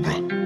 [0.00, 0.41] 毒蛇。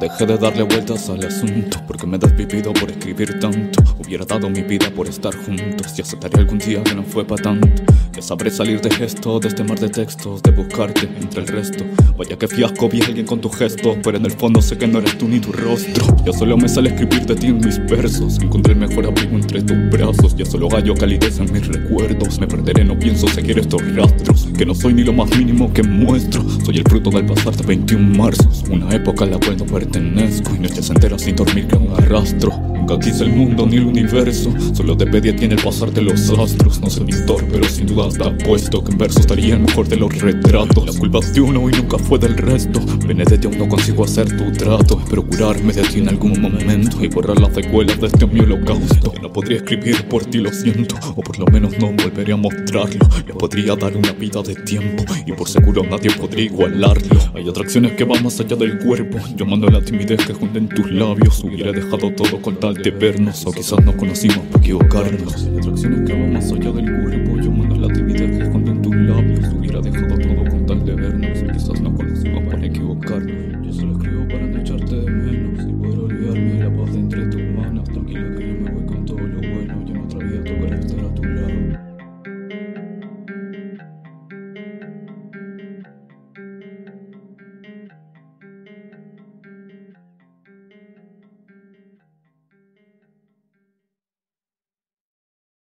[0.00, 3.82] Dejé de darle vueltas al asunto Porque me he desvivido por escribir tanto.
[3.98, 7.36] Hubiera dado mi vida por estar juntos Y aceptaré algún día que no fue pa'
[7.36, 7.68] tanto.
[8.12, 11.84] Ya sabré salir de esto, de este mar de textos De buscarte entre el resto.
[12.16, 14.88] Vaya que fiasco vi a alguien con tu gesto Pero en el fondo sé que
[14.88, 16.16] no eres tú ni tu rostro.
[16.24, 18.38] Ya solo me sale escribir de ti en mis versos.
[18.40, 20.34] Encontré el mejor abrigo entre tus brazos.
[20.36, 22.40] Ya solo gallo calidez en mis recuerdos.
[22.40, 25.82] Me perderé, no pienso seguir estos rastros Que no soy ni lo más mínimo que
[25.82, 26.42] muestro.
[26.64, 29.89] Soy el fruto del pasar de 21 marzos Una época a la cual no pertenezco
[29.92, 34.52] Y noches enteras sin dormir que un arrastro Nunca quise el mundo ni el universo.
[34.72, 36.80] Solo te pedí a el pasar de los astros.
[36.80, 39.96] No soy pintor, pero sin duda está puesto Que en verso estaría el mejor de
[39.96, 40.86] los retratos.
[40.86, 42.80] La culpa es de uno y nunca fue del resto.
[42.80, 44.98] Ti aún no consigo hacer tu trato.
[44.98, 49.12] Espero curarme de ti en algún momento Y borrar las secuelas de este mi holocausto
[49.22, 53.06] No podría escribir por ti, lo siento O por lo menos no volveré a mostrarlo.
[53.24, 57.20] Le podría dar una vida de tiempo Y por seguro nadie podría igualarlo.
[57.34, 59.18] Hay atracciones que van más allá del cuerpo.
[59.36, 61.44] Llamando a la timidez que junten tus labios.
[61.44, 65.44] Hubiera dejado todo con tal de vernos O quizás nos conocimos para equivocarnos.
[65.44, 68.94] Hay atracciones que van más allá del cuerpo Llamando a la timidez que junten tus
[68.94, 69.52] labios.
[69.52, 73.66] Hubiera dejado todo con tal de vernos Quizás nos conocimos para equivocarnos.
[73.66, 74.19] Yo solo escribo